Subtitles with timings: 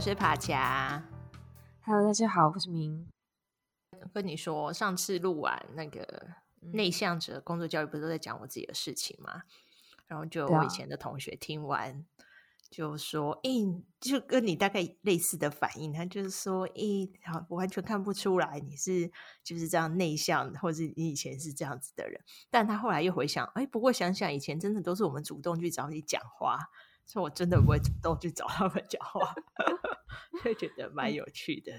[0.00, 1.04] 我是帕恰。
[1.84, 3.06] Hello，大家好，我是明。
[4.14, 6.26] 跟你说，上次录完那个
[6.72, 9.42] 内向者工作教育，不是都在讲我自己的事情吗？
[10.06, 12.06] 然后就我以前的同学听完。
[12.70, 19.12] 就说，哎、欸，就跟你大概类似的反应，他就是说，哎、欸，好，完全看不出来你是
[19.44, 22.18] 就是这样内向，或者你以前是这样子的人。
[22.48, 26.70] 但他后来又回想，哎、欸，不过想想以前真的都是我们主动去找你讲话，
[27.10, 29.34] 所以我真的不会主动去找他们 讲话，
[30.44, 31.72] 就觉得蛮有趣的。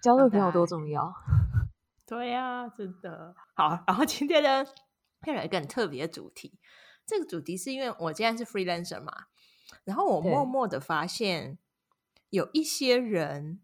[0.00, 1.12] 交对朋友多重要。
[2.06, 3.34] 对呀、啊，真的。
[3.56, 4.64] 好，然后今天呢，
[5.26, 6.60] 又来一个很特别的主题。
[7.04, 9.24] 这个主题是因为我现在是 freelancer 嘛。
[9.82, 11.58] 然后我默默的发现，
[12.30, 13.60] 有一些人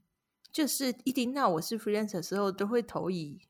[0.50, 3.46] 就是一听到我是 freelancer 的时候，都会投以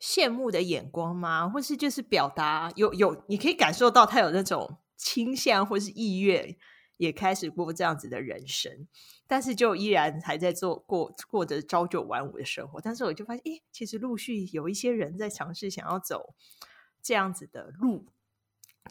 [0.00, 1.48] 羡慕的眼光嘛？
[1.48, 6.56] 或是就是表达有有，你可以感受到他有那种倾向或是意愿，
[6.98, 8.86] 也开始过这样子的人生，
[9.26, 12.80] 但是就依然还在做过过着朝九晚五的生活。
[12.80, 16.34] 但是我就发现，诶，其实陆续有一些人在尝试想要走
[17.02, 18.06] 这样子的路，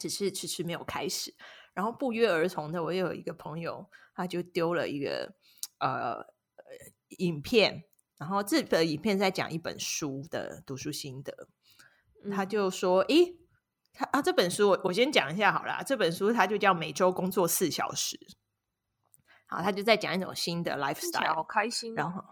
[0.00, 1.34] 只是迟迟没有开始。
[1.74, 5.34] 然后不约而同的，我有一个朋友，他就丢了一个
[5.78, 6.34] 呃
[7.18, 7.84] 影片，
[8.16, 11.48] 然后这个影片在讲一本书的读书心得。
[12.32, 13.36] 他就说：“诶，
[13.98, 15.82] 他啊，这本书我我先讲一下好了。
[15.84, 18.16] 这本书它就叫每周工作四小时。
[19.48, 21.94] 好，他就在讲一种新的 lifestyle，好开心。
[21.96, 22.22] 然后，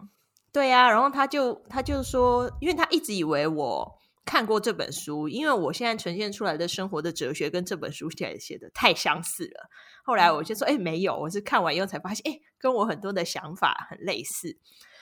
[0.53, 3.93] 对呀、啊，然后他就他就说，因为他一直以为我。”
[4.27, 9.71] 看过这本书，因为我现在呈现出来的生活的哲学跟这本书写的写的太相似了。
[10.05, 14.59] 后来我就说：“哎，没有，我是看完以后才发现，哎，跟我很多的想法很类似。”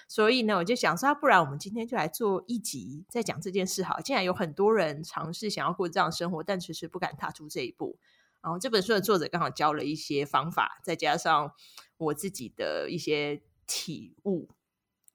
[0.09, 4.01] 所以呢，我就想说，不然我们今天就来做一集，再讲这件事好。
[4.01, 7.99] 竟然有很多人尝试想要过这样的生活，但迟迟不敢踏出这一步。
[8.41, 11.53] 然后这本书的作者刚好教了一些方法，再加上
[11.97, 14.51] 我自己的一些体悟，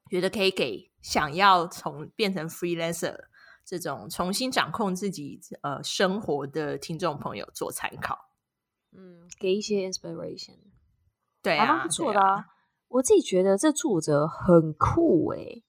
[0.10, 3.26] 觉得可以给想要从变成 freelancer。
[3.66, 8.32] 这种重新掌控自己呃生活的听众朋友做参考，
[8.98, 10.58] 嗯，给一些 inspiration，
[11.44, 12.48] 对啊，不错的啊。
[12.90, 15.64] 啊我自己觉得这作者很酷诶、欸，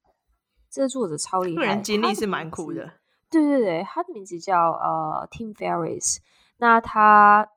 [0.71, 2.95] 这个作者超厉害，个人经历是蛮酷的。
[3.31, 6.19] 对对对，他的名字叫呃 Tim Ferriss，
[6.57, 7.49] 那他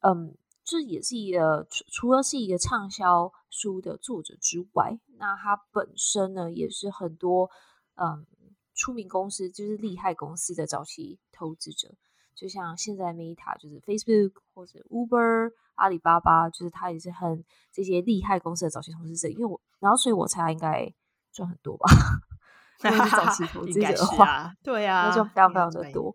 [0.00, 7.50] 嗯，这也是一个除除了是一个畅销书的作者之外，那他本身呢也是很多
[7.94, 8.26] 嗯。
[8.80, 11.96] 出名公司就是厉害公司的早期投资者，
[12.32, 19.28] 就像现在 Meta 就是 Facebook 或者 Uber、阿里巴巴，就是他也是很这些厉害公司的早期投资者。
[19.28, 20.92] 因为我，然后所以我猜他应该
[21.32, 21.90] 赚很多吧？
[22.84, 26.14] 因为是早期 投资者的话， 啊对啊，那就非常非常的多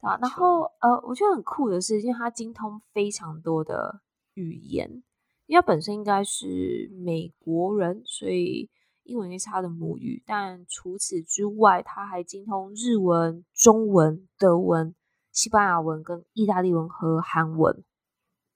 [0.00, 0.16] 啊。
[0.20, 4.00] 然后呃，我觉得很酷的是，因为他精通非常多的
[4.34, 5.02] 语言，
[5.46, 8.70] 因为本身应该是美国人，所以。
[9.04, 14.94] 英文是他的母语，但除此之外，他还精通日文、中文、德文、
[15.32, 17.82] 西班牙文、跟意大利文和韩文。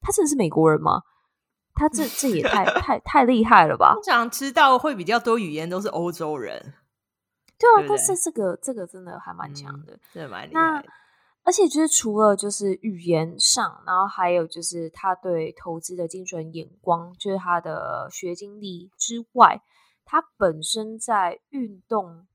[0.06, 1.03] 他真的是美国人吗？
[1.75, 3.94] 他这这也太 太太厉害了吧！
[3.94, 6.75] 通常知道会比较多语言都是欧洲人，
[7.59, 7.81] 对啊。
[7.81, 10.89] 对对，但是这个这个真的还蛮强的，对、嗯，蛮厉害的。
[11.43, 19.61] 而且就是除了就是语言上，然后还有就是他对投资的精准眼光，就是他的学经历之外。
[20.09, 22.28] 他本身在运动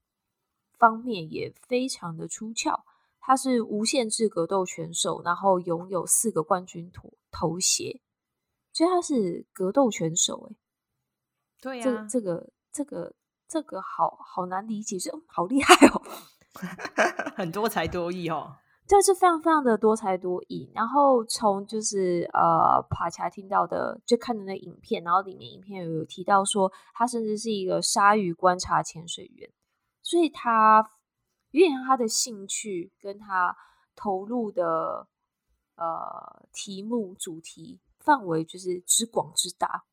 [0.77, 2.81] 方面也非常的出窍，
[3.21, 8.01] 他是无限制格斗选手，然后拥有四个冠军头头衔，
[8.73, 10.55] 所以他是格斗选手哎，
[11.61, 13.13] 对呀、啊，这这个这个
[13.47, 16.01] 这个好好难理解，是好厉害哦，
[17.37, 18.55] 很多才多艺哦。
[18.87, 29.49] 这是非常非常的多才多艺，然后从就是呃帕恰听到的，就看的那影片，然后里面影片有提到说，他甚至是一个鲨鱼观察潜水员，
[30.01, 30.85] 所以他
[31.51, 33.55] 有点像他的兴趣跟他
[33.95, 35.07] 投入的
[35.75, 39.83] 呃题目主题范围就是之广之大，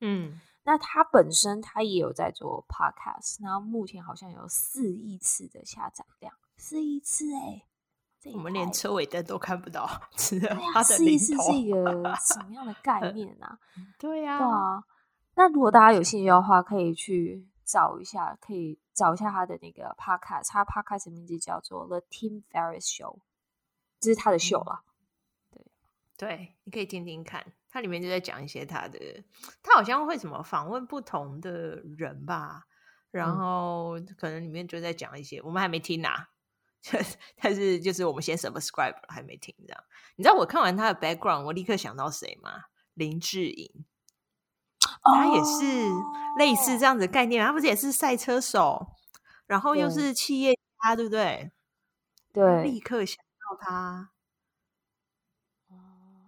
[0.00, 7.66] 嗯，那他本身他也有在做 podcast，然后目前好像有四亿次的下载量，四亿次哎。
[8.34, 9.84] 我们连车尾灯都看不到，
[10.16, 13.58] 是的，四亿次是一个什么样的概念啊？
[13.98, 14.84] 对呀、啊，对啊。
[15.34, 23.20] 那如果大家有兴趣的话，可以去找一下，可以找一下他的那个 podcast，他 podcast 名字叫做 The Tim Ferriss Show，
[24.00, 24.82] 这是他的秀啦。
[25.50, 25.66] 对，
[26.16, 29.24] 对，你可以听听看，他里面就在讲一些他的，
[29.62, 31.50] 他好像会什么访问不同的
[31.96, 32.66] 人吧，
[33.10, 36.28] 然后可能里面就在讲一些，我们还没听啊。
[37.36, 39.84] 但是就是我们先 subscribe 还没听这样，
[40.16, 42.64] 你知道我看完他的 background，我立刻想到谁吗？
[42.94, 43.84] 林志颖。
[45.02, 45.90] 他也是
[46.38, 48.86] 类似这样子的概念，他不是也是赛车手，
[49.46, 51.50] 然后又是企业家，对不对？
[52.32, 54.10] 对，立刻想到他。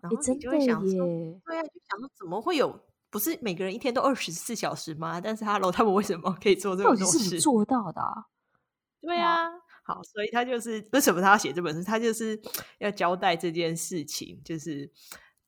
[0.00, 1.06] 然后你就会想说，
[1.46, 2.78] 对啊，就想说怎么会有？
[3.08, 5.20] 不是每个人一天都二十四小时吗？
[5.20, 7.40] 但是 Hello，他们为什么可以做这么多事？
[7.40, 8.26] 做到的、啊？
[9.00, 9.48] 对啊，
[9.84, 11.84] 好，所以他就是为什么他要写这本书？
[11.84, 12.36] 他就是
[12.80, 14.90] 要交代这件事情，就是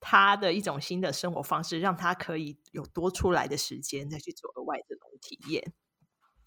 [0.08, 5.73] 他的一种新的生活方式，让他可以有多出来的时间再去做额外的这种体验。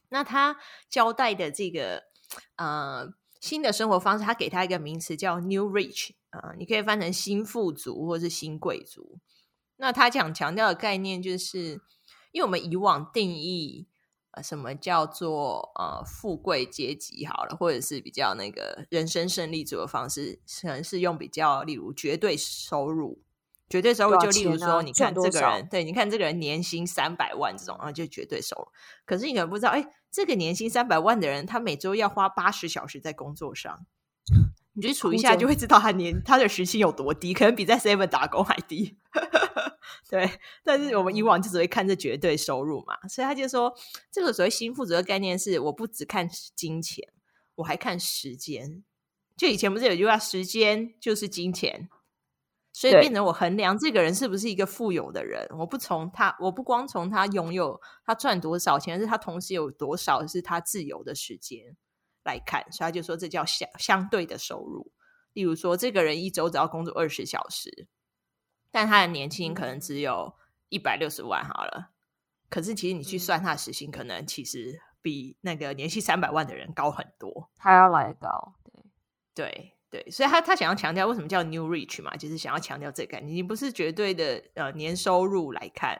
[0.07, 0.57] 那他
[0.89, 2.03] 交代的这个
[2.55, 3.11] 呃
[3.41, 6.11] 新的生活方式，他给他一个名词叫 New Rich。
[6.29, 9.19] 啊、你可以翻成新富足或是新贵族。
[9.75, 11.81] 那他想强调的概念，就是
[12.31, 13.89] 因为我们以往定义
[14.31, 23.21] 呃什么叫做呃富贵阶级好了，或者是比较那个人生胜利组的方式，可能是用比较例如绝对收入，
[23.69, 28.67] 绝对收入就例如说，你看这个人，对，你看这个人年薪三百万这种，然后就绝对收入。
[29.05, 33.85] 可是你可能不知道，哎，这个年薪三百万的人，他每周要花八十小时在工作上。
[34.73, 38.97] 你去数一下，就会知道他年他的时薪有多低，可能比在 Seven 打工还低。
[40.09, 43.75] 对，但是我们以往就只会看这绝对收入嘛，所以他就说，
[44.11, 47.07] 这个所谓新富足的概念是，我不只看金钱，
[47.55, 48.83] 我还看时间。
[49.35, 51.89] 就以前不是有句话，时间就是金钱，
[52.79, 61.75] 所以变成我衡量这个人是不是一个富有的人，我不从他，我不光从他拥有他赚多少钱，而是他同时有多少是他自由的时间。
[62.23, 64.93] 来看，所以他就说这叫相相对的收入。
[65.33, 67.89] 例如说，这个人一周只要工作二十小时，
[68.71, 70.35] 但他的年薪可能只有
[70.69, 71.91] 一百六十万好了。
[72.49, 78.55] 可是其实你去算他的时薪，可能其实比那个年薪三百万的人高很多，他要来高。
[79.33, 85.99] 对对对，所以他他想要强调为什么叫 New Rich 嘛，就是想要强调这个概念，你不是绝对的呃年收入来看。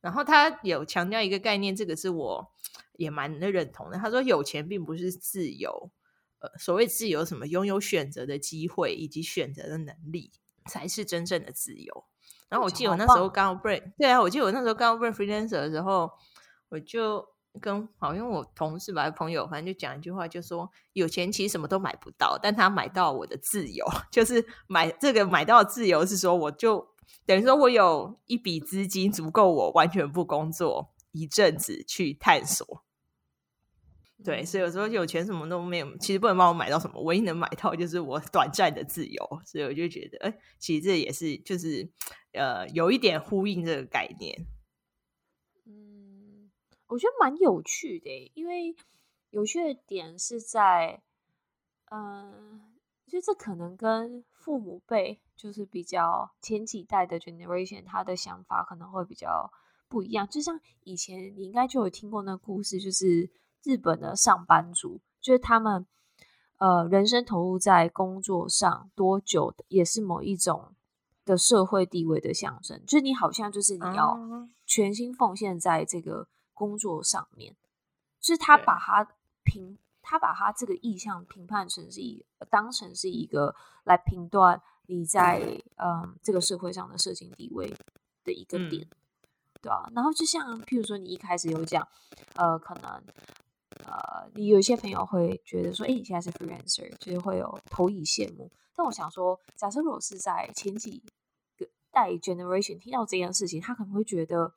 [0.00, 2.52] 然后他有强调一个概念，这个是我
[2.94, 3.98] 也蛮的认同的。
[3.98, 5.90] 他说，有钱并不是自由，
[6.38, 10.30] 呃，所谓自由什么，拥有选择的机会以及选择的能力，
[10.66, 12.04] 才是真正的自由。
[12.48, 16.10] 然后我记得我那时候刚 break，对啊，我记得我那时候刚 break freelancer 的时候，
[16.68, 17.28] 我就
[17.60, 26.86] 跟好像我同事吧朋友，反正就讲一句话，就说有钱其实什么都买不到，但他买到我的自由， 就是买这个买到自由是说我就。
[27.24, 32.84] 等于说，我有一笔资金足够我完全不工作一阵子去探索。
[34.22, 39.40] 对，所以有时候有钱什么都没有，其实不能帮我买到什么，唯一能买到就是我短暂的自由。
[39.46, 41.90] 所以我就觉得，哎，其实这也是就是
[42.32, 44.46] 呃，有一点呼应这个概念。
[46.88, 48.74] 嗯，我觉得蛮有趣的，因为
[49.30, 51.02] 有趣的点是在，
[51.90, 52.60] 嗯、呃，
[53.06, 55.20] 就这可能跟父母辈。
[55.38, 59.52] 就是比较前几代的 generation，他的想法可能会比较
[59.88, 60.26] 不一样。
[60.26, 63.30] 就像以前你应该就有听过那个故事，就是
[63.62, 65.86] 日本的上班族，就是他们
[66.56, 70.74] 呃人生投入在工作上多久，也是某一种
[71.24, 72.84] 的社会地位的象征。
[72.84, 74.18] 就是你好像就是你要
[74.66, 76.26] 全心奉献在这个
[76.58, 77.54] 工作上面，
[78.20, 79.08] 就是他把他
[79.44, 84.60] 评，他把他这个意向评判成是一当成是一个来评断。
[84.90, 87.68] 你在嗯这个社会上的社经地位
[88.24, 88.96] 的一个点，嗯、
[89.60, 91.86] 对啊，然后就像譬如说，你一开始有讲，
[92.36, 92.90] 呃，可能
[93.84, 98.50] 呃，你有一些朋友会觉得说，哎，你现在是 freelancer，就是会有投以羡慕。
[98.74, 101.02] 但我想说，假设如果是在前几
[101.58, 104.54] 个代 generation 听到这件事情，他可能会觉得，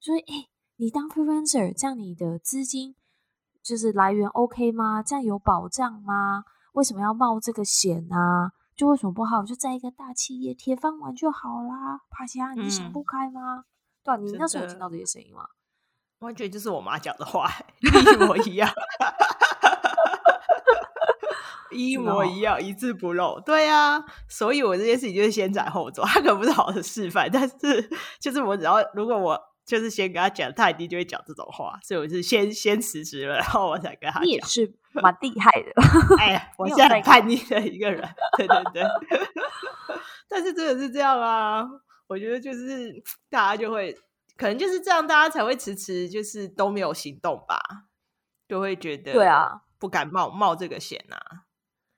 [0.00, 0.48] 说，哎，
[0.80, 2.96] 你当 freelancer，这样你的资金
[3.62, 5.02] 就是来源 OK 吗？
[5.02, 6.44] 这样有保障吗？
[6.72, 8.52] 为什么要冒这个险呢、啊？
[8.74, 9.42] 就为什么不好？
[9.42, 12.00] 就在一个大企业铁饭碗就好啦。
[12.08, 13.56] 趴下，你想不开吗？
[13.58, 13.64] 嗯、
[14.04, 15.44] 对、啊，你那时候有听到这些声音吗？
[16.20, 17.50] 完全就是我妈讲的话，
[17.84, 18.70] 一模一样，
[21.70, 23.38] 一模一样，一字不漏。
[23.40, 26.02] 对啊，所以我这件事情就是先斩后奏。
[26.04, 29.38] 他可不是好的示范，但是就是我只要如果我
[29.70, 31.78] 就是先跟他讲，他一定就会讲这种话。
[31.82, 34.24] 所以我是先先辞职了，然后我才跟他讲。
[34.26, 34.74] 你也是。
[34.92, 35.72] 蛮厉害的，
[36.18, 38.02] 哎呀，我现在很叛逆的一个人，
[38.36, 38.82] 对对对，
[40.28, 41.64] 但是真的是这样啊，
[42.08, 43.96] 我觉得就是大家就会，
[44.36, 47.60] 可能就是这样，大家才会迟迟就是都没有行动吧，
[48.48, 51.46] 就会觉得对啊，不敢冒冒这个险啊，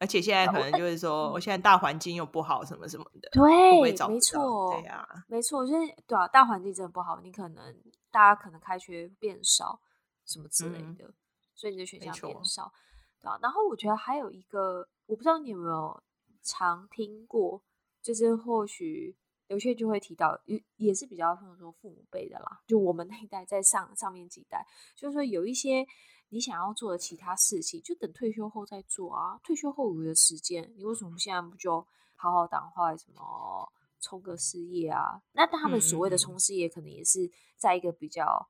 [0.02, 7.72] 而且现在可能就是说，我现在大环境又不好，什么什么的，对，没错，对啊，没错，我觉得对啊，大环境真的不好，你可能
[8.10, 9.80] 大家可能开学变少，
[10.26, 11.04] 什么之类的。
[11.04, 11.14] 嗯
[11.54, 12.72] 所以你的选项变少，
[13.20, 13.38] 对吧？
[13.40, 16.02] 然后我觉得还有一个，我不知道你有没有
[16.42, 17.62] 常听过，
[18.02, 19.14] 就是或许
[19.46, 24.66] 有些就会提到，也也是比较像说父母辈的啦，就我们那一代在上上面几代，
[24.96, 25.86] 就是说有一些
[26.32, 29.38] 你想要做的其他事情，就等退休后再做啊。
[29.44, 31.86] 退休后有的时间，你为什么现在不就
[32.16, 33.70] 好好当坏什么
[34.00, 35.20] 冲个事业啊？
[35.32, 38.48] 那他们所谓的冲事业，可能也是在一个比较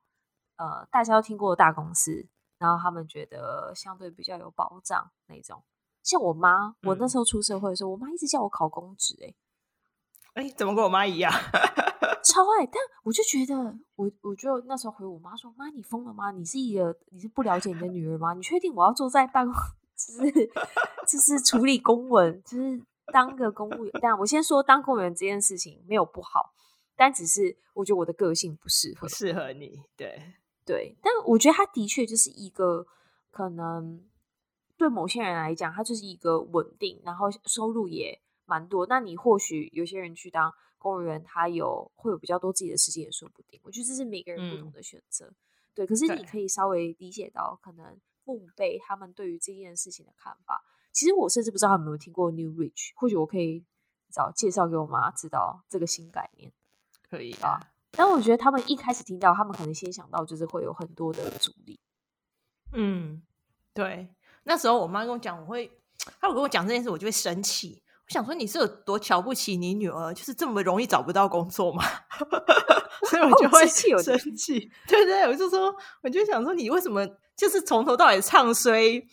[0.55, 2.25] 呃大家都听过的大公司，
[2.57, 5.61] 然后他们觉得相对比较有保障那种。
[6.03, 9.35] 像我妈，我那时候出社会的时候，嗯、我妈一直叫我考公职、欸，哎，
[10.33, 11.31] 哎，怎么跟我妈一样？
[12.23, 13.55] 超爱，但我就觉得，
[13.95, 16.31] 我我就那时候回我妈说：“妈，你疯了吗？
[16.31, 18.33] 你是一个，你是不了解你的女儿吗？
[18.33, 19.53] 你确定我要坐在办公
[19.97, 20.47] 室，就是
[21.07, 23.93] 就是处理公文，就是当个公务员？
[24.01, 26.53] 但我先说，当公务员这件事情没有不好，
[26.95, 29.81] 但只是我觉得我的个性不适合，不适合你。
[29.97, 30.33] 对
[30.65, 32.87] 对，但我觉得他的确就是一个
[33.29, 34.01] 可能。”
[34.75, 38.19] 对某些人来讲，他就是一个稳定，然后收入也
[38.53, 38.85] 蛮多。
[38.85, 43.59] 那你或许有些人去当公务员，他有会有比较多自己的时间也说不定。
[43.63, 45.25] 我觉得这是每个人不同的选择。
[45.25, 45.35] 嗯、
[45.73, 50.63] 对，可是你可以稍微理解到，可能父母辈他们对于这件事情的看法。
[50.91, 53.65] 其实我甚至不知道他们有没有听过 New Rich，或许我可以
[54.11, 56.53] 找介绍给我妈知道这个新概念。
[57.09, 61.79] 可以啊，但我觉得他们一开始听到，他们可能先想到就是会有很多的阻力。
[62.73, 63.23] 嗯，
[63.73, 64.13] 对。
[64.43, 65.71] 那时候我妈跟我讲，我会，
[66.19, 67.81] 她如果跟我讲这件事，我就会生气。
[68.13, 71.83] 我想说，你是有多瞧不起你女儿，就是这么容易找不到工作吗？
[73.09, 74.69] 所以我就会生气。
[74.87, 77.03] 对对，我就说，我就想说，你为什么
[77.35, 79.03] 就是从头到尾唱衰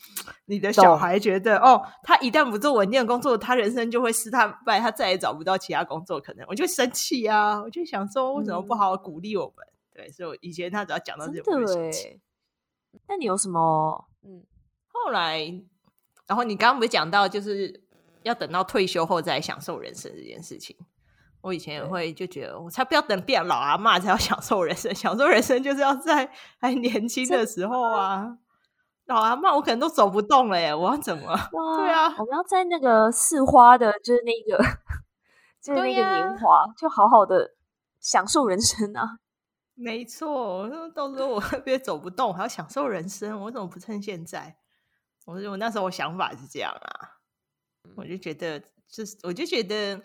[0.45, 1.19] 你的小孩？
[1.19, 4.31] 觉得哦，他一旦不做稳定的工作，他人生就会失
[4.67, 6.45] 败，他再也找不到其他工作可能。
[6.47, 7.59] 我就生气啊！
[7.59, 9.67] 我就想说，为什么不好好鼓励我们？
[9.67, 11.91] 嗯、对，所以我以前他只要讲到这个，我。
[13.09, 14.43] 那你有什么嗯？
[14.89, 15.41] 后来，
[16.27, 17.83] 然后你刚刚不是讲到，就是
[18.23, 20.77] 要等到退休后再享受人生这件事情。
[21.41, 28.39] 我以前也会就觉得，我才不要等变老阿妈才要享受人生，享受人生就是要在还年轻的时候啊。
[29.07, 31.29] 老阿妈我可能都走不动了耶，我要怎么？
[31.31, 34.63] 哇对啊，我们要在那个似花的，就是那个，
[35.61, 37.55] 就是那个年华，啊、就好好的
[37.99, 39.19] 享受人生啊。
[39.75, 44.57] 没错，我说到时候我会不会走不动，还要享受人生，我怎么不趁现在？
[45.27, 47.19] 我我那时候我想法是这样啊，
[47.97, 50.03] 我就觉得这是我就觉得，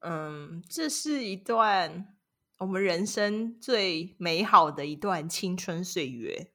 [0.00, 2.16] 嗯，这是一段
[2.58, 6.52] 我们人生最美好的一段青春岁月，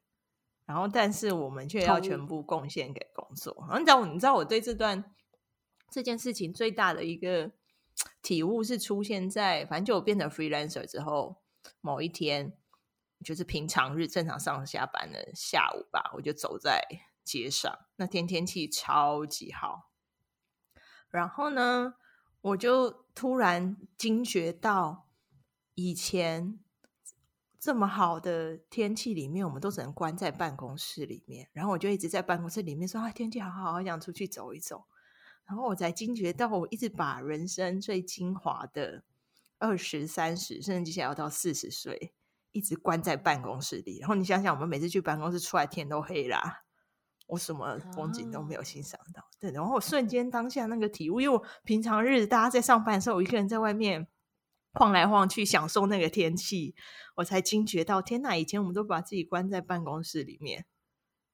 [0.65, 3.55] 然后但是我们却要全部贡献给工作。
[3.69, 5.15] 然后你知道，你知道我对这段
[5.89, 7.51] 这件事情最大的一个
[8.21, 11.41] 体悟是出现在，反正就我变成 freelancer 之后，
[11.81, 12.57] 某一天
[13.23, 16.81] 就是平常日正常上下班的下午吧，我就走在。
[17.27, 19.86] 街上那天天气超级好，
[21.09, 21.95] 然后呢，
[22.41, 25.07] 我就突然惊觉到，
[25.75, 26.59] 以前
[27.59, 31.49] 这么好的天气里面，我们都只能关在办公室里面。
[31.53, 34.85] 然后我就一直在办公室里面说：“啊，天气好好，好想出去走一走。”
[35.45, 39.03] 然后我才惊觉到，我一直把人生最精华的
[39.57, 42.13] 二十三十，甚至接下来要到四十岁，
[42.51, 43.99] 一直关在办公室里。
[43.99, 46.63] 然后你想想，我们每次去办公室出来，天都黑啦。
[47.27, 54.07] 我什么风景都没有欣赏到，啊、对，然后我瞬间当下那个体悟，因为我平常日大家在上班的时候，我一个人在外面
[54.73, 56.73] 晃来晃去，享受那个天气，
[57.15, 58.35] 我才惊觉到，天哪！
[58.37, 60.65] 以前我们都把自己关在办公室里面，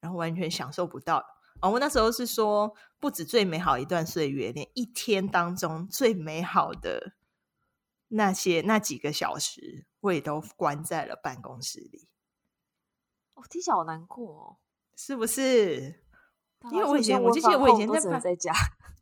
[0.00, 1.24] 然后完全享受不到。
[1.60, 7.14] 哦，我那时候是说，不止最美好一段岁月，连一天当中最美好的
[8.08, 12.08] 那些那几个小时，我也都关在了办公室里。
[13.34, 14.56] 哦，听起来好难过哦。
[14.96, 16.02] 是不是？
[16.72, 18.50] 因为我以前，我就记得我以前在在家，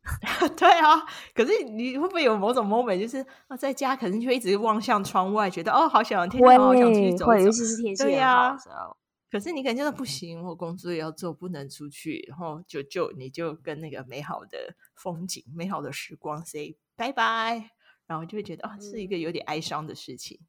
[0.59, 1.01] 对啊。
[1.33, 7.35] 可是你会不会有某种 moment，就是啊，在家可能就会一直望向窗外，觉得哦，好想天气好，好想出去走走。
[7.35, 8.97] 尤其是天气好的时候。
[9.31, 17.71] 可是你可能觉到不行，我工作也要做，不能出去，然后就就你就跟那个美好的风景、美好的时光 say 拜拜，
[18.07, 20.41] 然后就会觉得啊、哦，是一个有点哀伤的事情。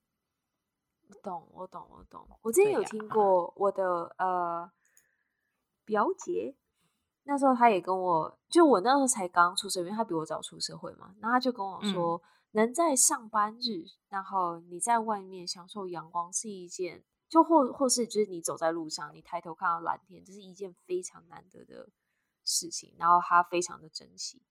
[1.07, 2.27] 我懂，我懂，我懂。
[2.41, 4.71] 我之前有听过我的、啊、呃。
[5.85, 6.55] 表姐
[7.25, 11.15] 那时候，他也跟我就我那时候才刚出社会，因为他比我早出社会嘛。
[11.21, 12.21] 然后他就跟我说，嗯、
[12.51, 21.89] 能在上班日，然后你在外面享受阳光，是一件就或或是就是你走在路上，你抬头看到蓝天，这是一件非常难得的
[22.43, 22.93] 事情。
[22.97, 24.41] 然后他非常的珍惜，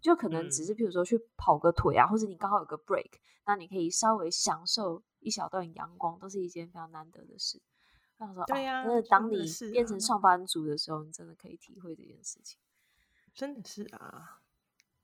[0.00, 3.10] 就可能只是比如说去跑个腿啊，嗯、或者你刚好有个 break，
[3.44, 7.60] 那你可以稍微享受一小段阳光，都是一件非常难得的事。
[8.46, 12.58] 对呀，真的，当你变成上班族的时候，你真的可以体会这件事情。
[13.34, 14.40] 真的是啊，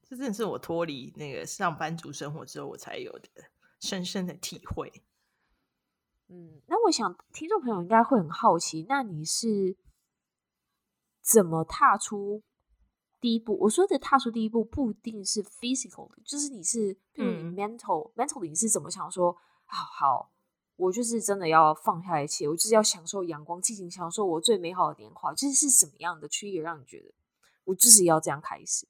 [0.02, 3.28] 这真的是我脱离那个上班族生活之后我才有的
[3.80, 5.02] 深深的体会。
[6.28, 9.76] 嗯，那我想听众朋友应该会很好奇，那你是
[11.23, 12.42] 怎么踏出
[13.20, 13.56] 第一步？
[13.61, 19.37] 我说的踏出第一步不一定是 physical 的，就是你是，比如你 mental、嗯、mental 你是怎么想说？
[19.64, 20.32] 好好，
[20.76, 25.33] 我就是真的要放下一切，我就是要享受阳光，尽情享受我最美好的年华。
[25.35, 27.12] 就是什么样的区域让你觉得
[27.64, 28.87] 我就是要这样开始？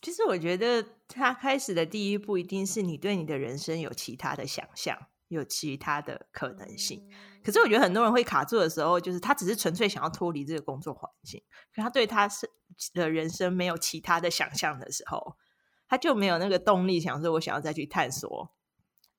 [0.00, 5.06] 其实我觉得他开始的第一步一定是你对你的人生有其他的想象。
[5.28, 7.08] 有其他的可能性，
[7.42, 11.42] 可是我觉得很多人会卡住的时候，就是他只是纯粹想要脱离这个工作环境，
[11.74, 12.50] 可他对他是
[12.92, 15.38] 的人生没有其他的想象的时候，
[15.88, 18.50] 他就没有那个动力想说，我想要再去探索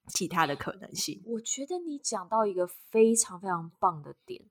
[0.07, 1.21] 其他的可能性。
[1.25, 4.41] 我觉得你讲到一个非常非常棒的点，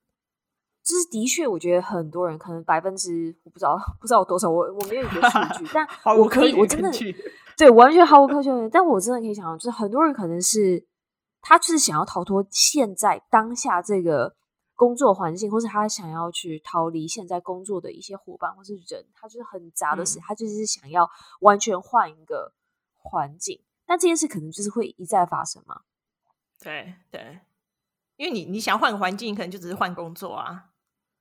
[0.82, 5.87] 就是的确，我觉得很多人可能百分之我不知道不知道有多少，我我没有一个数 据，但
[6.18, 6.90] 我可以，我真的
[7.56, 10.87] 对完全毫无科学根据，但我真的可以想到，就是很多人可能是。
[11.44, 14.37] 他就是想要逃脱现在当下这个
[14.76, 22.52] 工作环境，或是他想要去逃离现在工作的一些伙伴或是人，他就是很杂的事，嗯、他就是想要完全换一个
[22.97, 23.61] 环境。
[23.92, 25.82] 但这件事可能就是会一再发生嘛？
[26.58, 27.40] 对对，
[28.16, 30.70] 因为你你想换个环境，可能就只是换工作啊，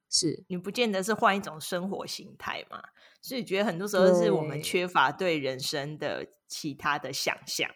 [0.09, 2.81] 是你不见得是换一种生活形态嘛。
[3.21, 7.69] 所以觉得很多时候是我们缺乏对人生的其他的想象。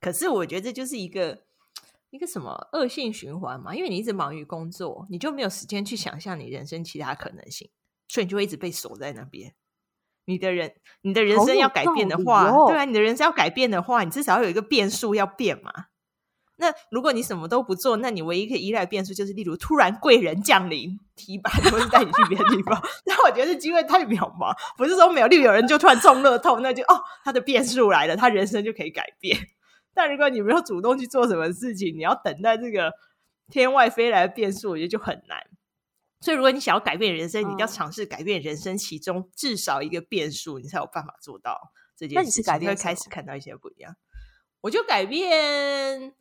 [0.00, 1.44] 可是我觉得这就是一个。
[2.10, 3.74] 一个什么恶性循环嘛？
[3.74, 7.70] 因为你一直忙于工作，你就没有时间去想象你人生其他可能性，
[8.08, 9.54] 所以你就会一直被锁在那边。
[10.28, 10.70] 你的人，
[11.00, 15.72] 你的人生要改变的话，对啊，你的人生要改变的话，你至少要有一个变数要变嘛。
[16.56, 22.78] 那如果你什么都不做，那你唯一可以依赖的变数就是，例如突然贵人降临、提拔，或是带你去别的地方。
[23.06, 29.38] 那我觉得这机会太渺茫，不是说没有，例如有人就突然中乐透，那就哦，他的变数来了，他人生就可以改变。
[29.94, 32.92] 但如果你没有主动去做什么事情，你要等待这个
[33.50, 35.38] 天外飞来的变数，我觉得就很难。
[36.20, 42.14] 所以，如果你想要改变人生，嗯、你一定要尝试改变人生其中至少一个变数，你才有办法做到这件事。
[42.16, 43.96] 那你是改变，会开始看到一些不一样。
[44.60, 46.12] 我就改变，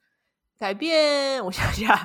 [0.57, 1.43] 改变。
[1.43, 1.97] 我想想，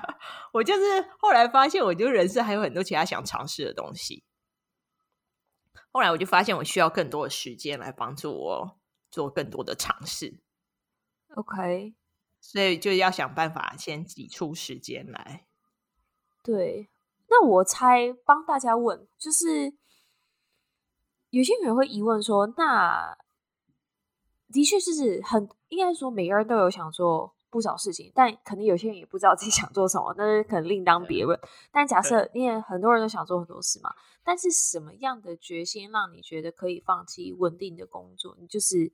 [0.54, 4.24] 我就是后来发现，我觉得人生还有很多其他想尝试的东西。
[5.90, 10.40] 后来我就发现，我需要更多的时间来帮助我做更多的尝试。
[11.34, 11.94] OK，
[12.40, 15.46] 所以就要想办法先挤出时间来。
[16.42, 16.88] 对，
[17.32, 19.72] 那我猜帮大家问，就是
[21.30, 23.16] 有些人会疑问说，那
[24.52, 31.40] 的确是很应该说，每个人都有想做不少事情，但可能有些人也不知道自己想做什么，那是可能另当别论。
[31.70, 38.36] 但假设因为很多人都想做很多事嘛，但是什么样的决心让你觉得可以放弃稳定的工作？
[38.38, 38.92] 你就是。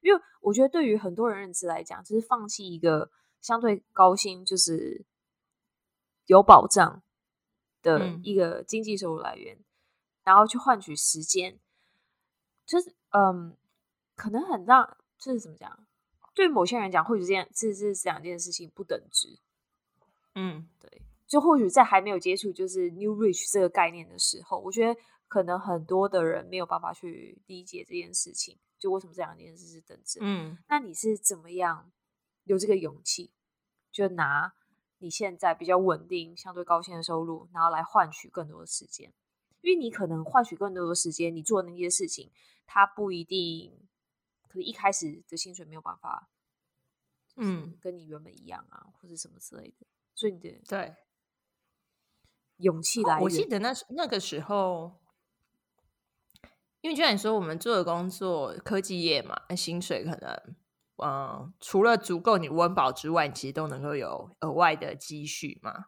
[0.00, 5.04] 因为我觉得，对于很多人认知来讲，就是放弃一个相对高薪、就是
[6.26, 7.02] 有保障
[7.82, 9.64] 的一个经济收入来源，嗯、
[10.24, 11.58] 然后去换取时间，
[12.66, 13.56] 就是嗯，
[14.16, 15.86] 可能很让就是怎么讲？
[16.34, 19.38] 对某些人讲，或许这样这这两件事情不等值。
[20.34, 28.56] 嗯，对，就或许在还没有接触就是 New Rich 这个概念的时候，我觉得可能很多的人没有办法去理解这件事情。
[28.78, 30.20] 就为什么这两件事是等值？
[30.22, 31.90] 嗯，那你是怎么样
[32.44, 33.32] 有这个勇气，
[33.90, 34.54] 就拿
[34.98, 39.12] 你现在比较稳定、相对高薪的收入，然后来换取更多的时间？
[39.60, 42.30] 因为你可能换取更多的时间，你做那些事情，
[42.66, 43.88] 它不一定
[44.48, 46.28] 可能一开始的薪水没有办法，
[47.36, 49.86] 嗯，跟你原本一样啊，或者什么之类的。
[50.14, 50.94] 所以你的对
[52.58, 55.00] 勇气来，我记得那那个时候。
[56.80, 60.56] 因为就像你说，我们做的工作科技业嘛，那薪水可能，
[61.04, 65.86] 嗯，除了足够你温饱之外，你其实都能够有额外的积蓄嘛。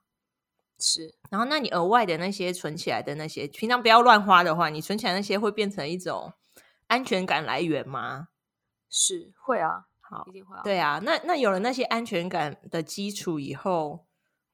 [0.79, 6.33] 是，然后那你额外的那些存起来的那些，平常不要乱花的话，你存起来那些会变成一种
[6.87, 8.29] 安全感来源吗？
[8.89, 10.63] 是，会啊，好，一定会啊。
[10.63, 14.07] 对啊，那那有了那些安全感的基础以后，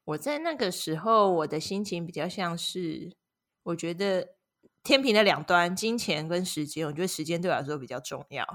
[0.05, 3.15] 我在那个时候我的心情比较像是，
[3.63, 4.35] 我觉得。
[4.83, 8.45] 天平的两端，金钱跟时间，我觉得时间对我来说比较重要。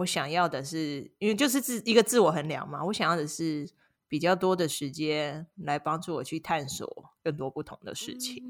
[0.00, 2.82] 我想要的是，因为就是自一个自我衡量嘛。
[2.84, 3.70] 我想要的是
[4.08, 8.42] 比较多的时间来帮助我去探索更多不同的事情。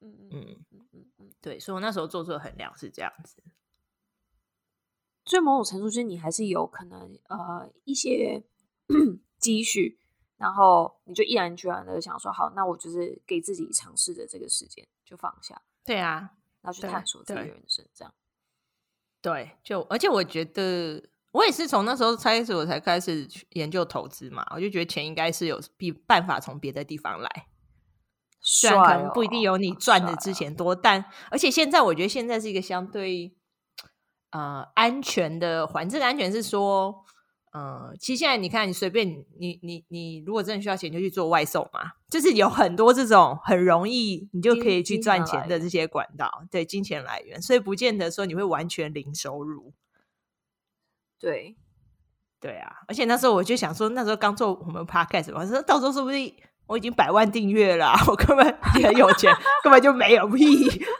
[0.00, 3.42] 嗯嗯嗯嗯嗯，对，所以我那时候做出的衡量是这样子。
[5.26, 8.42] 所以某种程度上，你还是有可能呃一些
[9.38, 9.98] 积蓄。
[10.38, 15.60] 然后你就毅然决然的想说，好，那我就是给自己尝试的这个时间就放下。
[15.84, 16.30] 对啊，
[16.62, 18.14] 然后去探索自己的人生，这样。
[19.20, 21.02] 对，就而且我觉得
[21.32, 24.46] 我也是从那时候开始，我才开始去研究投资嘛。
[24.54, 27.46] 我就觉得钱应该是有必办法从别的地方来，
[28.40, 33.36] 虽然可能不一定有你赚的之前多，但而且现在我觉得现在是一个相对
[34.30, 35.98] 呃安全的环境。
[35.98, 37.04] 这个安全是说。
[37.58, 41.80] 嗯，其实现在你看，你随便你你你你，如果真的需要钱，就去做外送嘛。
[42.08, 47.42] 就是有很多这种很容易，你就可以去赚钱的这些管道，对，金钱来源。
[47.42, 49.72] 所以不见得说你会完全零收入。
[51.18, 51.56] 对，
[52.38, 52.70] 对啊。
[52.86, 56.32] 而且那时候我就想说，那时候刚做我们 podcast 嘛，说到时候说不定
[56.68, 60.46] 我已经百万订阅了，我根本 很有钱，根本就没有屁，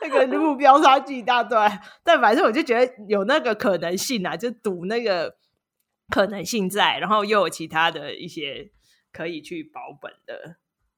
[0.02, 1.80] 那个目标差距一大段。
[2.02, 5.36] 但反正我就觉得有那个可能性啊，就赌那个。
[6.10, 8.70] 可能性在，然后又有其他的一些
[9.12, 10.56] 可以去保本的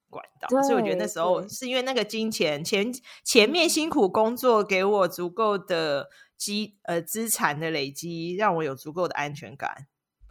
[0.09, 2.91] 管道，所以我觉得那时候是因为那个金钱前
[3.23, 9.87] 前面辛苦工作给我足够的积呃资产的累积，让我有足够的安全感，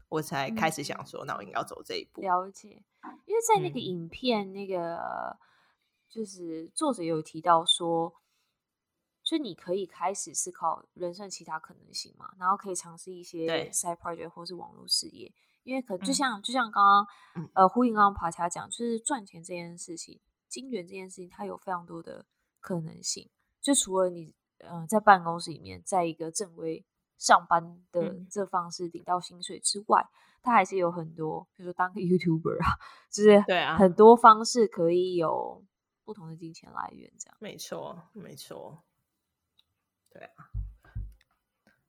[0.08, 2.20] 我才开始想说，嗯、那我应该要走这一步。
[2.20, 2.68] 了解，
[3.26, 5.36] 因为在那个影片，嗯、那个
[6.08, 8.14] 就是作者有提到说。
[9.30, 22.26] 就你可以开始思考人生其他可能性嘛，然后可以尝试一些 side project 或是网络事业，因为可就像、嗯、就像刚刚、嗯、呃呼应刚刚爬起来讲，就是赚钱这件事情，金源这件事情，它有非常多的
[22.58, 23.30] 可能性。
[23.60, 26.84] 就除了你呃在办公室里面，在一个正规
[27.16, 32.74] 上班的这方式领到薪水之外，嗯、它还是有很多，比如说当个 YouTuber 啊，
[33.08, 35.64] 就是对啊，很多方式可以有
[36.04, 37.36] 不同的金钱来源，这样。
[37.38, 38.82] 没错，没错。
[40.10, 40.50] 对啊，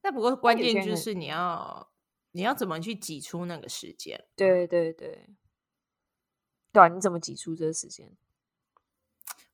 [0.02, 1.92] 那不过关键就是你要
[2.32, 4.28] 你要怎么去挤出那个时间？
[4.36, 5.30] 对对对，
[6.72, 8.16] 对啊，你怎么挤出这个时间？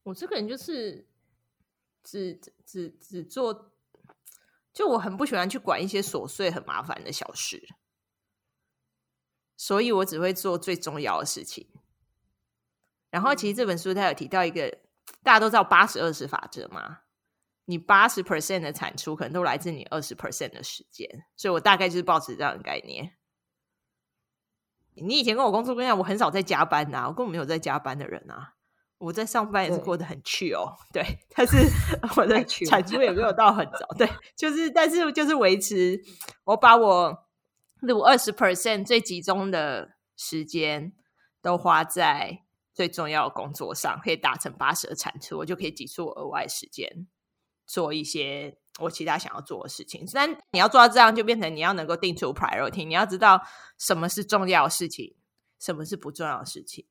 [0.03, 1.07] 我这个人就是
[2.03, 3.71] 只只只只做，
[4.71, 7.67] 就我很不喜欢去管一些琐碎很麻烦的小事，
[9.57, 11.69] 所以我只会做最重要的事情。
[13.09, 14.69] 然后，其实这本书它有提到一个，
[15.23, 17.01] 大家都知道八十二十法则吗？
[17.69, 23.11] 你八十 percent 的产出可能都来自你二十 percent 的时间，所以我大概就是保持这样的概念。
[24.95, 28.53] 你以前跟我工作跟你讲，我很少在加班呐、啊，我根本没有在加班的人啊。
[28.99, 31.57] 我在上班也是过得很 chill，对，对，但是
[32.15, 36.01] 我的产出也没有到很早，对，就是但是就是维持，
[36.45, 37.27] 我把我
[37.81, 40.93] 录二十 percent 最集中的时间
[41.41, 47.07] 都花在最重要的工作上，可以达成八十的产出，我就可以挤出额外时间。
[47.67, 53.39] 做一些我其他想要做的事情，但你要做到这样，就变成你要能够定出 priority，你要知道
[53.77, 55.15] 什么是重要的事情，
[55.59, 56.87] 什么是不重要的事情。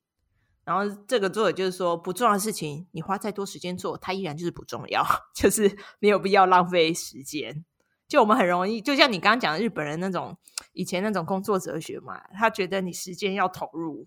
[0.64, 7.64] 然后这个作者就是说，不重要的事情你花再多时间做，它依然就是不重要， 就是没有必要浪费时间。
[8.08, 10.36] 就我们很容易，就像你刚刚讲的日本人那种
[10.72, 14.06] 以前那种工作哲学嘛，他觉得你时间要投入。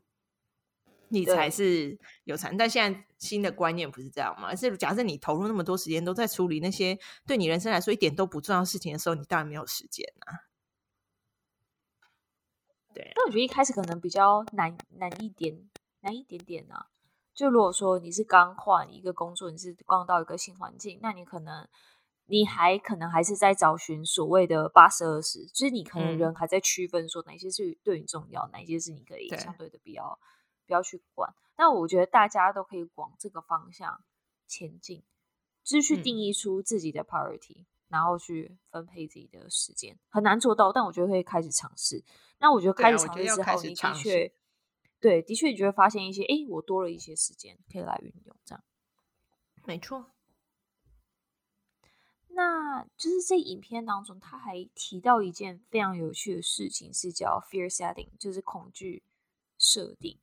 [1.10, 4.56] 你才是有才，但现在新的观念不是这样吗？
[4.56, 10.48] 是假设你投入那么多时间都在处理那些对你人生来说一点都不重要的事情的时候，你当然没有时间啊。
[12.94, 15.70] 对，那我觉得一开始可能比较难难一点，
[16.02, 16.88] 难一点点啊。
[17.34, 21.68] 就如果说你是刚换一个工作，你是刚到一个新环境，那你可能
[22.26, 30.20] 你还可能还是在找寻所谓的八十二十，就是你可能人还在区分说哪些是对你重要，嗯、哪些是你可以相对的比较。
[30.70, 34.04] 不要去管，那我觉得大家都可以往这个方向
[34.46, 35.04] 前进，
[35.64, 39.98] 就是去定义出自己的 priority，嗯，然后去分配自己的时间。
[40.10, 42.04] 很难做到，但我觉得可以开始尝试。
[42.38, 44.34] 那我觉得开始尝试之后，你的确，
[45.00, 48.64] 对，的确，你就会发现一些，哎，我多了一些时间可以来运用，这样。
[49.66, 50.12] 没错。
[52.30, 59.04] 那就是这影片当中，他还提到一件非常有趣的事情，是叫 fear setting，就是恐惧
[59.58, 60.20] 设定。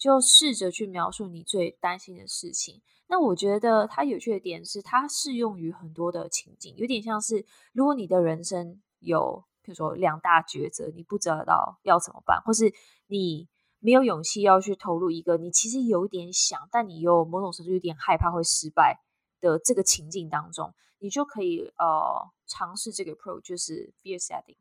[0.00, 2.80] 就试着去描述你最担心的事情。
[3.06, 12.72] 那我觉得它有趣的点是，它适用于很多的情境，有点像是如果你的人生有，比如说两大抉择，你不知道要怎么办，或是
[13.08, 19.00] 你没有勇气要去投入一个你其实有点想，但你又某种程度有点害怕会失败
[19.40, 24.56] 的这个情境当中，你就可以呃尝试这个 approach，就是 fear setting，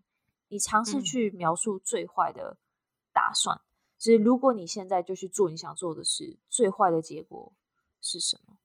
[0.49, 2.57] 你尝试去描述最坏的
[3.13, 3.55] 打算。
[3.55, 3.68] 嗯
[3.99, 7.53] 就是如果你现在就去做你想做的事，最坏的结果
[8.01, 8.57] 是什么？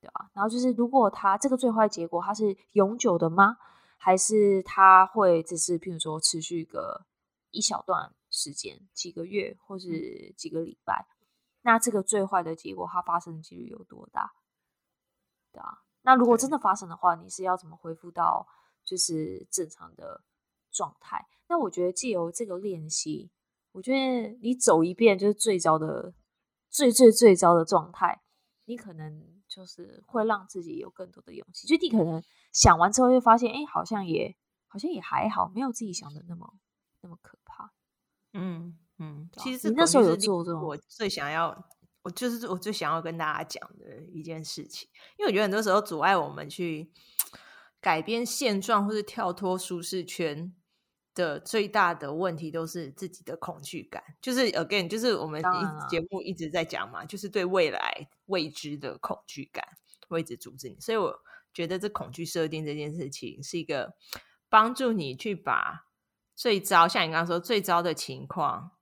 [0.00, 0.30] 对吧？
[0.34, 3.56] 然后就是，如果它这个最坏结果它是永久的吗？
[3.96, 7.04] 还是它会只是譬如说持续个
[7.50, 11.06] 一小段时间，几个月或是几个礼拜？
[11.60, 14.32] 那这个最坏的结果它发生的几率有多大？
[15.52, 15.82] 对啊。
[16.00, 18.48] 那如果真的发生的话，你是要怎么恢复到
[18.82, 20.24] 就是正常的
[20.70, 21.28] 状态。
[21.46, 23.30] 那我觉得借由这个练习，
[23.72, 26.12] 我觉得你走一遍就是最糟的、
[26.68, 28.20] 最最最糟的状态，
[28.64, 31.66] 你可能就是会让自己有更多的勇气。
[31.66, 36.54] 就你可能想完之后，会发现，哎，好像也好像也还好，没有自己想的那么
[37.02, 37.72] 那么可怕。
[38.32, 41.56] 嗯嗯，其实你那时候有做这种，我最想要，
[42.02, 46.92] 我就是我最想要跟大家讲的一件事情，因为我觉得很多时候阻碍我们去
[47.80, 50.52] 改变现状或是跳脱舒适圈。
[51.20, 59.64] 的最大的问题都是自己的恐惧感，就是 again，就是我们一节目一直在讲嘛，就是对未来未知的恐惧感
[60.08, 60.80] 会一直阻止你。
[60.80, 61.20] 所以我
[61.52, 63.94] 觉得这恐惧设定这件事情是一个
[64.48, 65.86] 帮助你去把
[66.34, 68.72] 最糟，像你刚刚说最糟的情况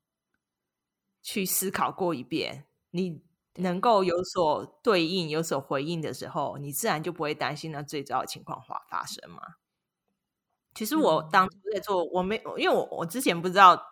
[1.20, 3.22] 去思考过一遍，你
[3.56, 9.42] 能够有所对应、有所回应的时候，你自然就不会担心那最糟的情况发发生嘛。
[10.78, 13.82] 其实我当初在做，我没因为我我之前不知道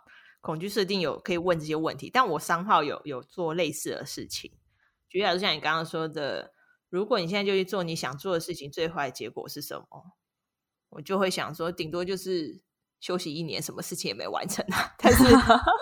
[0.40, 4.52] 恐惧设定有可以问这些问题，但我三号有有做类似的事情。
[5.08, 6.52] 举例来说，像你刚刚说的，
[6.88, 10.12] 如果你现在就去做你想做的事情，最坏的结果是什么？
[10.90, 12.62] 我就会想说，顶多就是
[13.00, 14.94] 休息一年，什么事情也没完成啊。
[15.02, 15.24] 但是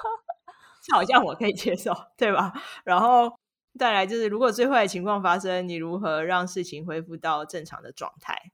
[0.91, 2.51] 好像我可以接受，对吧？
[2.83, 3.31] 然后
[3.79, 8.53] 再来就是，如果最坏的情况发生，你如何让事情恢复到正常的状态？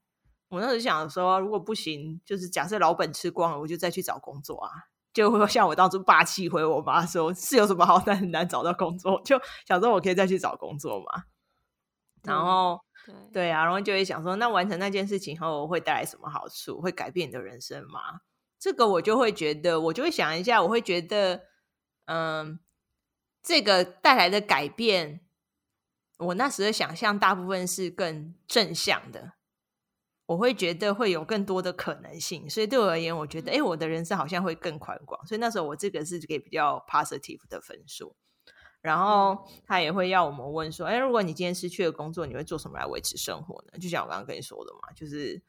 [0.51, 4.69] 我那时想说，如果不行，就是假设老本吃光了，我就再去找工作啊。
[5.13, 11.23] 就会像我当初霸气回我妈说，是有什么好 难很难找到工作，就想说我可以再去找工作嘛。
[12.23, 16.81] 然后，对对啊，然后就会想说，那完成那件事情后会带来什么好处？
[16.81, 18.19] 会改变你的人生吗？
[18.59, 21.43] 这个我就会觉得，我就会想一下，我会觉得，
[22.05, 22.59] 嗯，
[23.41, 25.21] 这个带来的改变，
[26.19, 29.33] 我那时的想象大部分是更正向的。
[30.31, 35.27] 我会觉得会有更多的可能性，所以对我而言，我觉得，哎，我的人生好像会更宽广。
[35.27, 38.15] 所以那时候我这个是给比较 positive 的分数。
[38.79, 43.77] 然后他也会要我们问说，哎，如果你今天失去了工作，你会做什么来维持生活呢？
[43.77, 45.43] 就像我刚刚跟你说的嘛，就是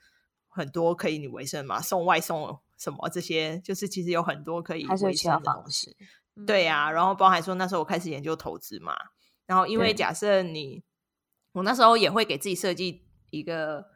[0.48, 5.96] 很多可以你维生嘛，送外送什么这些，就是其实有很多可以维生的东西。
[6.44, 8.96] 对呀、啊，然后包含说那时候我开始研究投资嘛，
[9.46, 10.82] 然后因为假设你，
[11.52, 13.91] 我那时候也会给自己设计一个。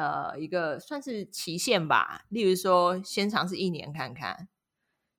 [0.00, 2.24] 呃，一个算是期限吧。
[2.30, 4.48] 例如说，先尝试一年看看。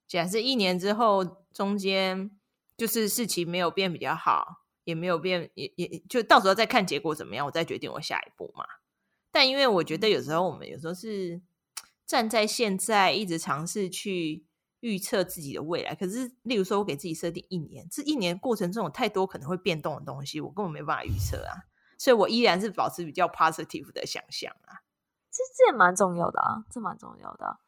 [0.07, 2.31] 假设一年之后，中间
[2.75, 8.65] 就是事情没有变比较好，也没有变，也也就到时候再看结果怎么样，我再决定我下一步嘛。
[9.31, 11.39] 但因为我觉得有时候我们有时候是
[12.07, 14.45] 站在现在一直尝试去
[14.79, 21.69] 预测自己的未来，可是例如说我给自己设定一年，这一年过程中有太多可能会变动的东西，我根本没办法预测啊。
[22.01, 24.81] 所以，我依然是保持比较 positive 的想象啊。
[25.29, 27.59] 其实这也蛮重要的啊，这蛮重要的啊。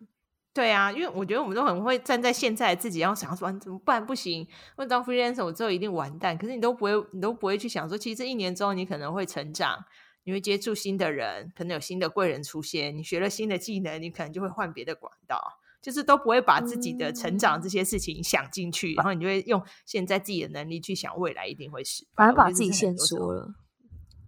[0.51, 4.03] 对啊，因为我觉得我们都很会站在现在自己要想说，怎么办？
[4.03, 6.35] 不行，问当 freelancer 我之后一定完蛋。
[6.35, 9.85] 可是你都不会，你都不会去想说，其实这一年中你可能会成长，
[10.23, 15.39] 你会接触新的人，可能有新的贵人出现，你学了新的技能，你可能就会换别的管道，
[15.79, 23.53] 就是都不会把自己的成长这些事情想进去，嗯、然后你就会用现在自己的能力去想未来一定会失败，反而把自己先说了。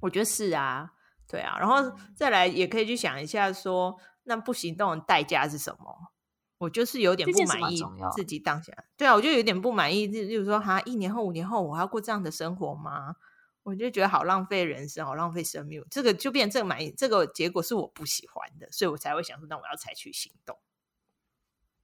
[0.01, 0.93] 我觉得是啊，
[1.27, 6.11] 对啊，然后再来也可以去想一下说，说那不行动的代价是什么？
[6.57, 7.83] 我就是有点不满意
[8.15, 10.07] 自己当下，对啊，我就有点不满意。
[10.07, 13.17] 例如说，哈，一年后、五年后，我还要过这样的生活吗？
[13.63, 15.83] 我就觉得好浪费人生，好浪费生命。
[15.91, 20.57] 这个就变成这个满意，这个结果是我不喜欢的，所以我才会想说，那我要采取行动。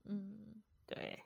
[0.04, 1.22] 嗯，对，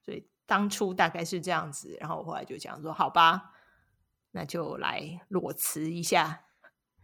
[0.00, 3.54] 所以当初大概是这样子，然后我后来就讲说，好吧。
[4.34, 6.46] 那就来裸辞一下，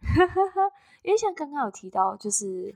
[1.03, 2.75] 因为像刚刚有提到，就是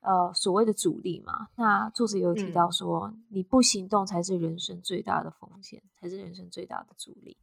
[0.00, 1.48] 呃所谓的阻力嘛。
[1.56, 7.36] 那作者有提到说，嗯、你不行动才是人生最大的风险，才是人生最大的阻力。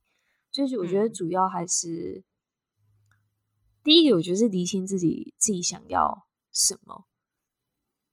[0.51, 3.17] 所以我觉得主要还是、嗯、
[3.83, 7.05] 第一个，我觉得是厘清自己自己想要什么，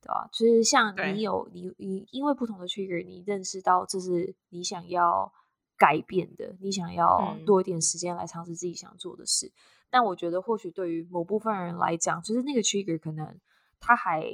[0.02, 0.28] 对吧？
[0.30, 5.32] 就是像你有你你因为不同的 trigger，你认识到这是你想要。
[5.76, 9.46] 改变的，你想要多一点时间来尝试自己想做的事。
[9.46, 9.52] 嗯、
[9.90, 13.38] 但我觉得，或许对于某部分人来讲，就是那个 trigger 可能
[13.78, 14.24] 他还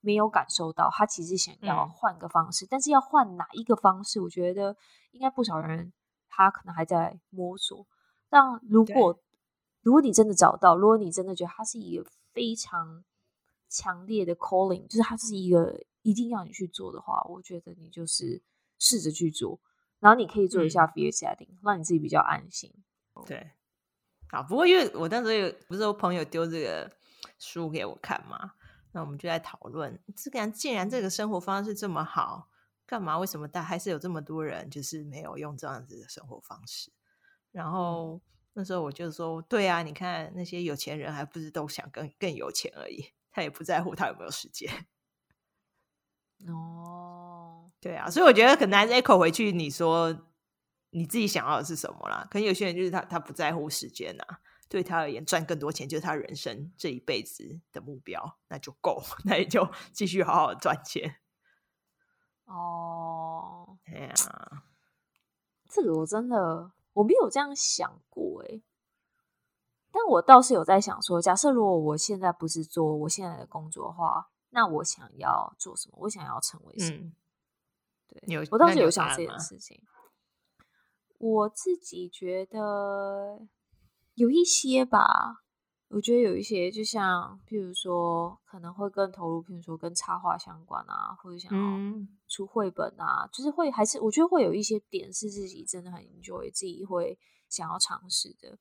[0.00, 2.64] 没有感受到，他其实想要换个方式。
[2.64, 4.76] 嗯、但是要换哪一个方式，我觉得
[5.12, 5.92] 应该不少人
[6.28, 7.86] 他可能还在摸索。
[8.28, 9.18] 但如果
[9.82, 13.04] 如果你真的找到，如果你真的觉得他是一个非常
[13.68, 18.42] 强烈的 calling，就是他是一个一定要你去做的话，我觉得你就是
[18.78, 19.60] 试着去做。
[20.02, 22.74] 然后你可以做一下 fear setting，、嗯、让你自己比较安心。
[23.24, 23.52] 对，
[24.30, 26.90] 啊，不过因为我当时有不是有朋友丢这个
[27.38, 28.54] 书给我看嘛，
[28.90, 32.48] 那我们就在讨论，这个既然这个生活方式这么好，
[32.84, 33.16] 干嘛？
[33.16, 36.90] 为什么大还是有这么多人就是没有用这样子的生活方式？
[37.52, 38.20] 然后
[38.54, 44.68] 那时候我就说，对啊，你看那些有钱人还不是都想更更有钱而已，他也不在乎他有没有时间。
[46.48, 47.21] 哦，
[47.82, 50.16] 对啊，所以我觉得可能还是 echo 回去，你说
[50.90, 52.26] 你自己想要的是什么啦？
[52.30, 54.40] 可能有些人就是他他不在乎时间啊。
[54.68, 61.16] 对他而言，赚更多钱就是他人生这一辈子的目标，那就够， 那也就继续好好赚钱。
[62.46, 64.14] 哦，哎呀，
[65.68, 68.62] 这个我真的我没有这样想过哎，
[69.90, 75.98] 但我倒是有在想说，假设如果我现在不是做我现在的工作的话，那我想要做什么？
[76.00, 76.96] 我想要成为什么？
[76.96, 77.14] 嗯、
[78.12, 79.82] 对，有我倒是有想这件事情。
[81.18, 83.48] 我自己觉得。
[84.14, 85.42] 有一些吧，
[85.88, 98.58] 我觉得有一些，就像譬如说，可能会更投入，譬如说跟插画相关啊，或者想要出绘本啊，嗯、就是会还是我觉得会有一些点是自己真的很 enjoy，自己会想要尝试的。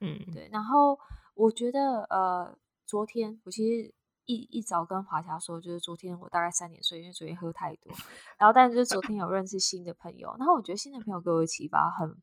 [0.00, 0.48] 嗯，对。
[0.50, 0.98] 然后
[1.34, 2.56] 我觉得，呃，
[2.86, 3.94] 昨天我其实
[4.26, 7.92] 一一早跟华侨说，就是昨天我大概三点睡，因为昨天喝太多。
[8.36, 12.20] 然后，但是就昨天有认识新的朋友，然后我觉得新的朋友给我的启发很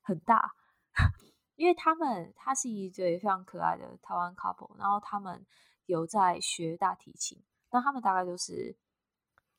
[0.00, 0.54] 很大。
[1.54, 5.46] 因为他们他是一对非常可爱的台湾 couple，然后他们
[5.86, 8.76] 有在学大提琴，那他们大概都是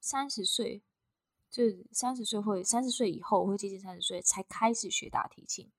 [0.01, 0.83] 三十岁，
[1.49, 5.71] 就三十岁会三十岁以后会接近三十岁才开始学大提琴。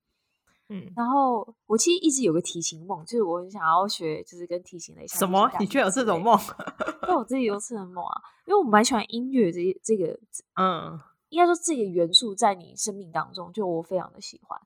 [0.68, 5.18] 嗯，然后我其实一直有个提琴梦，就是我很想要学，就是跟提琴类似。
[5.18, 5.50] 什么？
[5.60, 6.38] 你居然有这种梦？
[7.02, 10.18] 那我自己有这种梦啊，因为我蛮喜欢音乐这这个，
[10.56, 10.98] 嗯，
[11.28, 14.58] 应该说这个元素在你生命当中，就我非常的喜欢。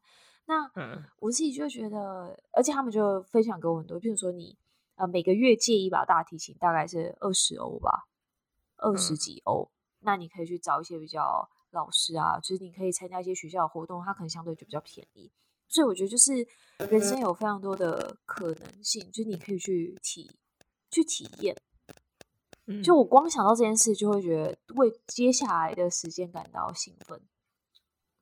[0.46, 0.70] 那
[1.18, 4.56] 我自己就觉得，嗯、而且他们就分享给我很多，譬如说你
[4.94, 8.06] 呃每个月借一把大提琴，大概是二十欧吧，
[8.76, 9.68] 二十几欧。
[9.68, 15.30] 嗯、那你可以去找一些比较老师啊，就是你可以参加一些学校的活动，它可能相对就比较便宜。
[15.68, 16.32] 所以我觉得就是
[16.90, 20.30] 人生有非常多的可能性，嗯、就是你可以去体
[20.90, 21.56] 去体验。
[22.66, 27.20] 嗯、就我光想到这件事，就会觉得为接下来的时间感到兴奋。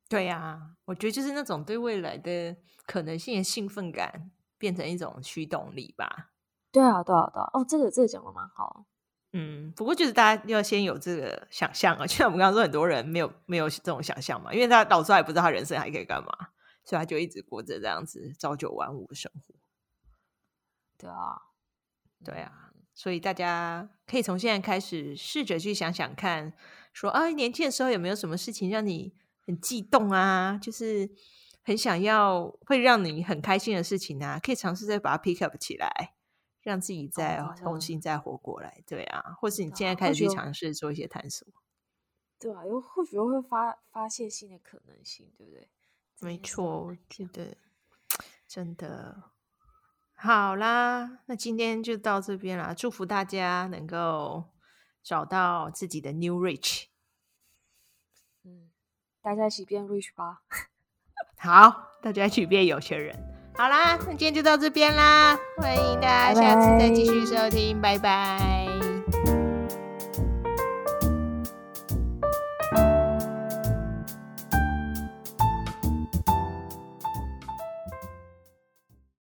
[0.08, 2.56] 对呀、啊，我觉得就是那种对未来的
[2.86, 6.30] 可能性的兴奋感，变成一种驱动力吧。
[6.70, 7.50] 对啊，对啊，对啊。
[7.54, 8.86] 哦，这个这个讲的蛮好。
[9.32, 16.30] 嗯，不过就是大家要先有这个想象啊，就像我们刚刚说，很多人没有没有这种想象嘛，因为他老出来不知道他人生还可以干嘛，
[16.86, 19.54] 所以他就一直过着这样子朝九晚五的生活。
[20.96, 21.42] 对啊，
[22.24, 26.54] 对啊，所以大家可以从现在开始试着去想想看，
[26.92, 29.12] 说啊，年轻的时候有没有什么事情让你
[29.46, 31.10] 很激动啊，就是
[31.64, 36.14] 很想要会让你很开心的事情啊，可以尝试再把它 pick up 起来，
[36.62, 41.46] 让自己再重新再活过来，对啊，或是你现在开始去尝试做一些探索，
[42.38, 45.68] 对啊，又或许会发发现新的可能性，对不对？
[46.20, 47.56] 没错，我觉得
[48.48, 49.30] 真的
[50.14, 54.44] 好啦，那今天就到这边啦，祝福大家能够
[55.02, 56.86] 找到自己的 new rich。
[58.44, 58.70] 嗯
[59.22, 60.42] 大家一起变 rich 吧！
[61.38, 63.14] 好，大家一起变有钱人。
[63.56, 68.38] 好啦，那今天就到这边啦，欢迎大家下次再继续收听，拜拜。
[68.38, 68.65] 拜拜。